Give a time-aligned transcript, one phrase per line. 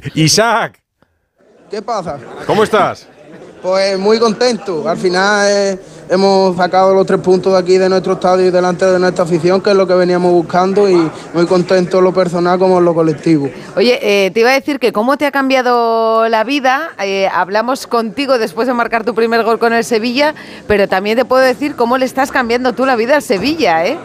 [0.14, 0.80] Isaac.
[1.70, 2.18] ¿Qué pasa?
[2.46, 3.08] ¿Cómo estás?
[3.62, 4.88] Pues muy contento.
[4.88, 5.78] Al final eh,
[6.10, 9.60] hemos sacado los tres puntos de aquí de nuestro estadio y delante de nuestra afición,
[9.60, 12.92] que es lo que veníamos buscando y muy contento en lo personal como en lo
[12.92, 13.48] colectivo.
[13.76, 16.90] Oye, eh, te iba a decir que cómo te ha cambiado la vida.
[17.02, 20.34] Eh, hablamos contigo después de marcar tu primer gol con el Sevilla,
[20.66, 23.96] pero también te puedo decir cómo le estás cambiando tú la vida al Sevilla, ¿eh?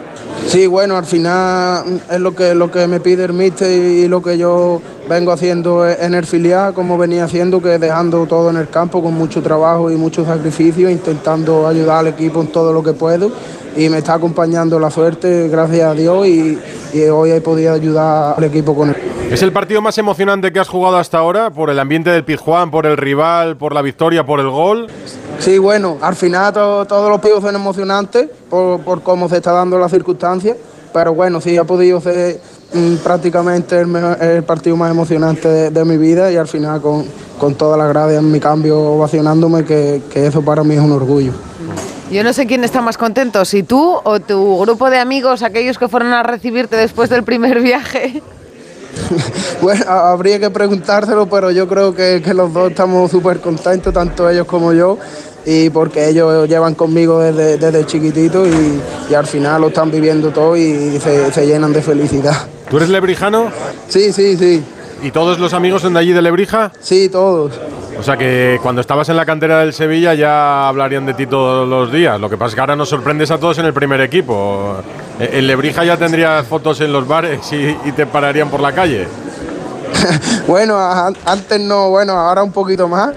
[0.48, 4.22] Sí, bueno, al final es lo que, lo que me pide el míster y, lo
[4.22, 8.70] que yo vengo haciendo en el filial, como venía haciendo, que dejando todo en el
[8.70, 12.94] campo con mucho trabajo y mucho sacrificio, intentando ayudar al equipo en todo lo que
[12.94, 13.30] puedo
[13.76, 16.58] y me está acompañando la suerte, gracias a Dios, y,
[17.10, 19.17] hoy he podido ayudar al equipo con él.
[19.30, 21.50] ¿Es el partido más emocionante que has jugado hasta ahora?
[21.50, 24.86] ¿Por el ambiente del Pizjuán, por el rival, por la victoria, por el gol?
[25.38, 29.78] Sí, bueno, al final todos los partidos son emocionantes por, por, cómo se está dando
[29.78, 30.56] la circunstancia,
[30.94, 32.40] pero bueno, sí ha podido ser
[32.72, 37.04] mm, prácticamente el, el, partido más emocionante de, de, mi vida y al final con,
[37.38, 40.92] con todas las gracias en mi cambio ovacionándome, que, que eso para mí es un
[40.92, 41.32] orgullo.
[42.10, 45.78] Yo no sé quién está más contento, si tú o tu grupo de amigos, aquellos
[45.78, 48.22] que fueron a recibirte después del primer viaje.
[49.62, 54.28] bueno, habría que preguntárselo, pero yo creo que, que los dos estamos súper contentos, tanto
[54.28, 54.98] ellos como yo,
[55.44, 58.80] y porque ellos llevan conmigo desde, desde chiquitito y,
[59.10, 62.36] y, al final lo están viviendo todo y se, se, llenan de felicidad.
[62.68, 63.50] ¿Tú eres lebrijano?
[63.88, 64.62] Sí, sí, sí.
[65.02, 66.72] ¿Y todos los amigos son de allí de Lebrija?
[66.80, 67.52] Sí, todos.
[67.98, 71.68] O sea que cuando estabas en la cantera del Sevilla ya hablarían de ti todos
[71.68, 72.20] los días.
[72.20, 74.76] Lo que pasa es que ahora nos sorprendes a todos en el primer equipo.
[75.20, 79.08] En Lebrija ya tendrías fotos en los bares y, y te pararían por la calle.
[80.46, 80.78] bueno,
[81.24, 83.14] antes no, bueno, ahora un poquito más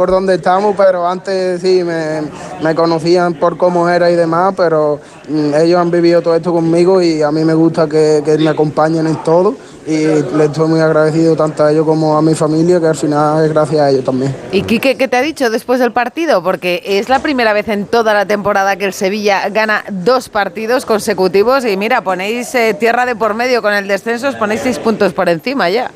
[0.00, 2.22] por donde estamos, pero antes sí me,
[2.62, 4.98] me, conocían por cómo era y demás, pero
[5.28, 8.48] mm, ellos han vivido todo esto conmigo y a mí me gusta que, que me
[8.48, 9.56] acompañen en todo
[9.86, 13.44] y les estoy muy agradecido tanto a ellos como a mi familia, que al final
[13.44, 14.34] es gracias a ellos también.
[14.52, 16.42] ¿Y Quique qué te ha dicho después del partido?
[16.42, 20.86] Porque es la primera vez en toda la temporada que el Sevilla gana dos partidos
[20.86, 24.78] consecutivos y mira, ponéis eh, tierra de por medio con el descenso, os ponéis seis
[24.78, 25.90] puntos por encima ya.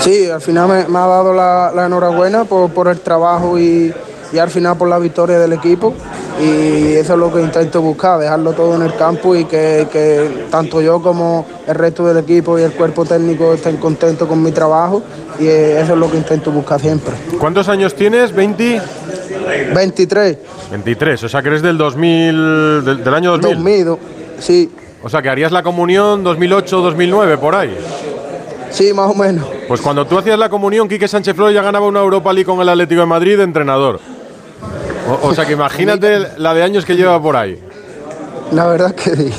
[0.00, 3.92] Sí, al final me, me ha dado la, la enhorabuena por, por, el trabajo y,
[4.32, 5.94] y, al final por la victoria del equipo.
[6.40, 10.46] Y eso es lo que intento buscar, dejarlo todo en el campo y que, que
[10.50, 14.52] tanto yo como el resto del equipo y el cuerpo técnico estén contentos con mi
[14.52, 15.02] trabajo.
[15.40, 17.14] Y eso es lo que intento buscar siempre.
[17.38, 18.34] ¿Cuántos años tienes?
[18.34, 18.80] ¿20?
[19.74, 20.38] 23.
[20.70, 23.84] 23, o sea que eres del 2000, del, del año 2000.
[23.84, 23.98] 2000,
[24.38, 24.70] sí.
[25.02, 27.76] O sea que harías la comunión 2008-2009, por ahí.
[28.70, 29.46] Sí, más o menos.
[29.66, 32.60] Pues cuando tú hacías la comunión, Quique Sánchez Flores ya ganaba una Europa League con
[32.60, 34.00] el Atlético de Madrid de entrenador.
[35.22, 37.58] O, o sea que imagínate la de años que lleva por ahí.
[38.52, 39.32] La verdad que sí.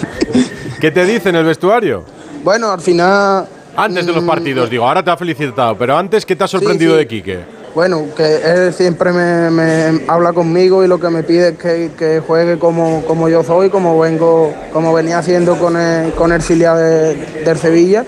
[0.80, 2.04] ¿Qué te dice en el vestuario?
[2.44, 3.48] Bueno, al final...
[3.76, 6.94] Antes de los partidos, digo, ahora te ha felicitado, pero antes, ¿qué te ha sorprendido
[6.94, 7.00] Sí, sí.
[7.00, 7.40] de Quique?
[7.76, 11.92] Bueno, que él siempre me, me habla conmigo y lo que me pide es que,
[11.98, 16.42] que juegue como, como yo soy, como vengo, como venía haciendo con el, con el
[16.42, 17.16] filial de,
[17.46, 18.04] del Sevilla.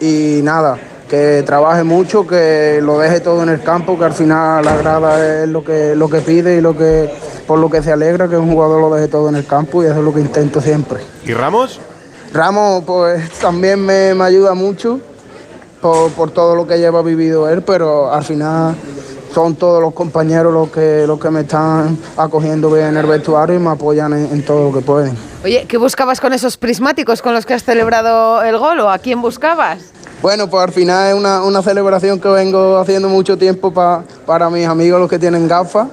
[0.00, 0.78] Y nada,
[1.08, 5.42] que trabaje mucho, que lo deje todo en el campo, que al final la grada
[5.42, 7.10] es lo que, lo que pide y lo que,
[7.46, 9.86] por lo que se alegra, que un jugador lo deje todo en el campo y
[9.86, 11.00] eso es lo que intento siempre.
[11.24, 11.80] ¿Y Ramos?
[12.32, 15.00] Ramos, pues también me, me ayuda mucho
[15.80, 18.76] por, por, todo lo que lleva vivido él, pero al final
[19.38, 23.54] son todos los compañeros los que, los que me están acogiendo bien en el vestuario
[23.54, 25.16] y me apoyan en, en todo lo que pueden.
[25.44, 28.98] Oye, ¿qué buscabas con esos prismáticos con los que has celebrado el gol o a
[28.98, 29.92] quién buscabas?
[30.20, 34.50] Bueno, pues al final es una, una celebración que vengo haciendo mucho tiempo pa, para
[34.50, 35.86] mis amigos los que tienen gafas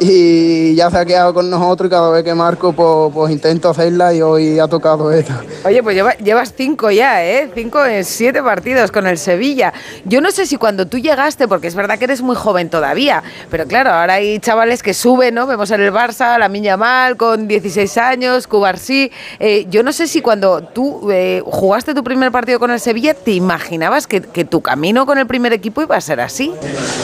[0.00, 3.70] y ya se ha quedado con nosotros y cada vez que marco pues, pues intento
[3.70, 5.42] hacerla y hoy ha tocado esta.
[5.64, 7.50] Oye, pues lleva, llevas cinco ya, ¿eh?
[7.54, 9.72] Cinco en siete partidos con el Sevilla.
[10.04, 13.22] Yo no sé si cuando tú llegaste, porque es verdad que eres muy joven todavía,
[13.50, 15.46] pero claro, ahora hay chavales que suben, ¿no?
[15.46, 19.10] Vemos en el Barça, la Miña Mal con 16 años, Cubarsí.
[19.38, 23.14] Eh, yo no sé si cuando tú eh, jugaste tu primer partido con el Sevilla,
[23.14, 26.52] ¿te imaginabas que, que, tu camino con el primer equipo iba a ser así?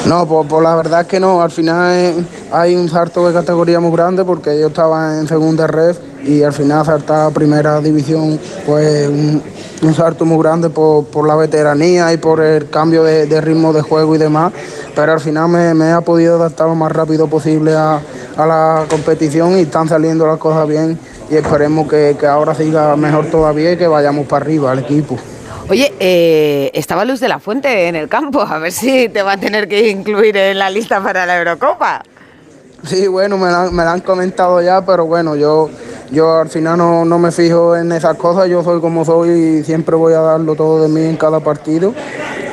[0.06, 1.42] No, pues, pues la verdad es que no.
[1.42, 2.14] Al final eh,
[2.52, 5.94] hay un salto de categoría muy grande porque yo estaba en segunda red
[6.24, 9.42] y al final saltar a primera división pues un,
[9.94, 14.14] salto muy grande por, por, la veteranía y por el cambio de, ritmo de juego
[14.14, 14.52] y demás
[14.96, 18.00] pero al final me, me ha podido adaptar lo más rápido posible a,
[18.36, 20.98] a, la competición y están saliendo las cosas bien
[21.30, 25.16] y esperemos que, que ahora siga mejor todavía y que vayamos para arriba al equipo.
[25.68, 29.32] Oye, eh, estaba Luz de la Fuente en el campo, a ver si te va
[29.32, 32.02] a tener que incluir en la lista para la Eurocopa.
[32.84, 35.70] Sí, bueno, me la, me la han comentado ya, pero bueno, yo,
[36.10, 39.64] yo al final no, no, me fijo en esas cosas, yo soy como soy y
[39.64, 41.94] siempre voy a darlo todo de mí en cada partido.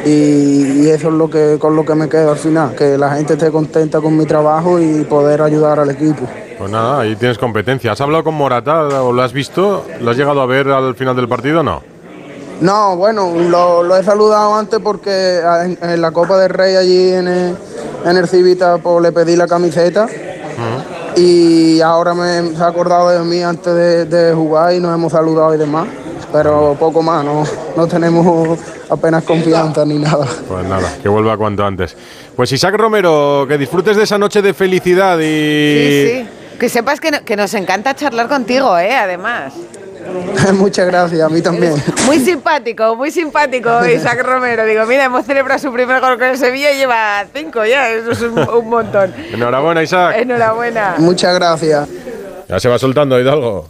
[0.06, 3.16] y, y eso es lo que con lo que me quedo al final, que la
[3.16, 6.26] gente esté contenta con mi trabajo y poder ayudar al equipo.
[6.58, 7.94] Pues nada, ahí tienes competencia.
[7.94, 9.86] ¿Has hablado con Morata o lo has visto?
[10.00, 11.82] ¿Lo has llegado a ver al final del partido o no?
[12.62, 17.14] No, bueno, lo, lo he saludado antes porque en, en la Copa del Rey allí
[17.14, 17.58] en el,
[18.06, 20.08] en el Civita pues, le pedí la camiseta
[21.16, 25.12] y ahora me se ha acordado de mí antes de, de jugar y nos hemos
[25.12, 25.88] saludado y demás,
[26.32, 27.44] pero poco más, no,
[27.76, 28.58] no tenemos
[28.90, 30.26] apenas confianza ni nada.
[30.48, 31.96] Pues nada, que vuelva cuanto antes.
[32.36, 35.24] Pues Isaac Romero, que disfrutes de esa noche de felicidad y...
[35.24, 36.28] Sí, sí.
[36.60, 38.94] Que sepas que, no- que nos encanta charlar contigo, ¿eh?
[38.96, 39.54] Además.
[40.54, 41.74] Muchas gracias, a mí también.
[42.06, 44.66] Muy simpático, muy simpático Isaac Romero.
[44.66, 47.90] Digo, mira, hemos celebrado su primer gol con el Sevilla y lleva cinco ya.
[47.90, 49.14] Eso es un, un montón.
[49.34, 50.16] Enhorabuena, Isaac.
[50.18, 50.96] Enhorabuena.
[50.98, 51.88] Muchas gracias.
[52.48, 53.68] Ya se va soltando, Hidalgo.